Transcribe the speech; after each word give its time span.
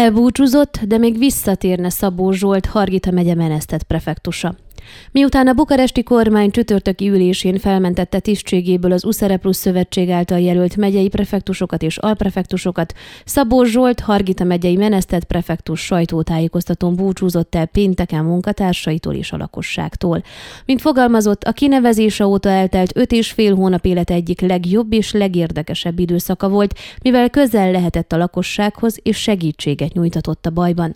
Elbúcsúzott, 0.00 0.80
de 0.82 0.98
még 0.98 1.18
visszatérne 1.18 1.90
Szabó 1.90 2.30
Zsolt, 2.30 2.66
Hargita 2.66 3.10
megye 3.10 3.34
menesztett 3.34 3.82
prefektusa. 3.82 4.54
Miután 5.12 5.46
a 5.46 5.52
bukaresti 5.52 6.02
kormány 6.02 6.50
csütörtöki 6.50 7.08
ülésén 7.08 7.58
felmentette 7.58 8.18
tisztségéből 8.18 8.92
az 8.92 9.04
Uszere 9.04 9.36
Plus 9.36 9.56
Szövetség 9.56 10.10
által 10.10 10.38
jelölt 10.38 10.76
megyei 10.76 11.08
prefektusokat 11.08 11.82
és 11.82 11.96
alprefektusokat, 11.96 12.94
Szabó 13.24 13.64
Zsolt, 13.64 14.00
Hargita 14.00 14.44
megyei 14.44 14.76
menesztett 14.76 15.24
prefektus 15.24 15.80
sajtótájékoztatón 15.80 16.96
búcsúzott 16.96 17.54
el 17.54 17.66
pénteken 17.66 18.24
munkatársaitól 18.24 19.14
és 19.14 19.32
a 19.32 19.36
lakosságtól. 19.36 20.22
Mint 20.66 20.80
fogalmazott, 20.80 21.42
a 21.42 21.52
kinevezése 21.52 22.26
óta 22.26 22.48
eltelt 22.48 22.96
öt 22.96 23.12
és 23.12 23.30
fél 23.30 23.54
hónap 23.54 23.86
élet 23.86 24.10
egyik 24.10 24.40
legjobb 24.40 24.92
és 24.92 25.12
legérdekesebb 25.12 25.98
időszaka 25.98 26.48
volt, 26.48 26.78
mivel 27.02 27.30
közel 27.30 27.70
lehetett 27.70 28.12
a 28.12 28.16
lakossághoz 28.16 28.98
és 29.02 29.16
segítséget 29.16 29.92
nyújtatott 29.92 30.46
a 30.46 30.50
bajban. 30.50 30.94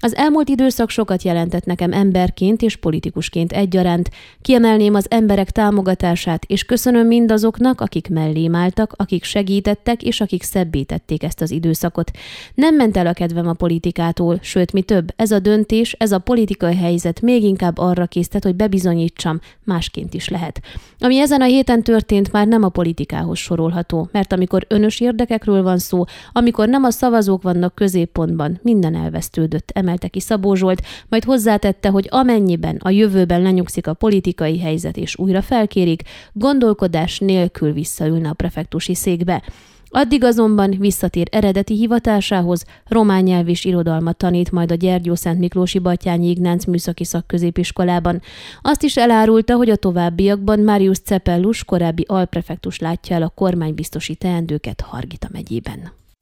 Az 0.00 0.16
elmúlt 0.16 0.48
időszak 0.48 0.90
sokat 0.90 1.22
jelentett 1.22 1.64
nekem 1.64 1.92
emberként 1.92 2.62
és 2.62 2.76
politikusként 2.76 3.52
egyaránt. 3.52 4.10
Kiemelném 4.42 4.94
az 4.94 5.06
emberek 5.10 5.50
támogatását, 5.50 6.44
és 6.44 6.64
köszönöm 6.64 7.06
mindazoknak, 7.06 7.80
akik 7.80 8.08
mellém 8.08 8.54
álltak, 8.54 8.92
akik 8.96 9.24
segítettek, 9.24 10.02
és 10.02 10.20
akik 10.20 10.42
szebbítették 10.42 11.22
ezt 11.22 11.40
az 11.40 11.50
időszakot. 11.50 12.10
Nem 12.54 12.74
ment 12.74 12.96
el 12.96 13.06
a 13.06 13.12
kedvem 13.12 13.48
a 13.48 13.52
politikától, 13.52 14.38
sőt, 14.42 14.72
mi 14.72 14.82
több, 14.82 15.12
ez 15.16 15.30
a 15.30 15.38
döntés, 15.38 15.92
ez 15.92 16.12
a 16.12 16.18
politikai 16.18 16.76
helyzet 16.76 17.20
még 17.20 17.42
inkább 17.42 17.78
arra 17.78 18.06
késztet, 18.06 18.44
hogy 18.44 18.54
bebizonyítsam, 18.54 19.40
másként 19.64 20.14
is 20.14 20.28
lehet. 20.28 20.60
Ami 20.98 21.18
ezen 21.18 21.40
a 21.40 21.44
héten 21.44 21.82
történt, 21.82 22.32
már 22.32 22.46
nem 22.46 22.62
a 22.62 22.68
politikához 22.68 23.38
sorolható, 23.38 24.08
mert 24.12 24.32
amikor 24.32 24.66
önös 24.68 25.00
érdekekről 25.00 25.62
van 25.62 25.78
szó, 25.78 26.04
amikor 26.32 26.68
nem 26.68 26.84
a 26.84 26.90
szavazók 26.90 27.42
vannak 27.42 27.74
középpontban, 27.74 28.58
minden 28.62 28.94
elvesztődött, 28.94 29.70
emelte 29.96 30.08
ki 30.08 30.20
Szabó 30.20 30.54
Zsolt, 30.54 30.82
majd 31.08 31.24
hozzátette, 31.24 31.88
hogy 31.88 32.06
amennyiben 32.10 32.76
a 32.82 32.90
jövőben 32.90 33.42
lenyugszik 33.42 33.86
a 33.86 33.94
politikai 33.94 34.58
helyzet 34.58 34.96
és 34.96 35.18
újra 35.18 35.42
felkérik, 35.42 36.02
gondolkodás 36.32 37.18
nélkül 37.18 37.72
visszaülne 37.72 38.28
a 38.28 38.32
prefektusi 38.32 38.94
székbe. 38.94 39.42
Addig 39.90 40.24
azonban 40.24 40.70
visszatér 40.78 41.28
eredeti 41.30 41.74
hivatásához, 41.74 42.64
román 42.86 43.22
nyelv 43.22 43.48
és 43.48 43.64
irodalmat 43.64 44.16
tanít 44.16 44.50
majd 44.50 44.70
a 44.70 44.74
Gyergyó 44.74 45.14
Szent 45.14 45.38
Miklósi 45.38 45.78
Batyányi 45.78 46.28
Ignác 46.30 46.64
Műszaki 46.64 47.04
Szakközépiskolában. 47.04 48.20
Azt 48.62 48.82
is 48.82 48.96
elárulta, 48.96 49.56
hogy 49.56 49.70
a 49.70 49.76
továbbiakban 49.76 50.60
Marius 50.60 50.98
Cepellus 50.98 51.64
korábbi 51.64 52.04
alprefektus 52.08 52.78
látja 52.78 53.16
el 53.16 53.22
a 53.22 53.32
kormánybiztosi 53.34 54.14
teendőket 54.14 54.80
Hargita 54.80 55.28
megyében. 55.32 55.92